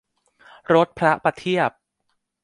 [0.75, 1.71] รถพระประเทียบ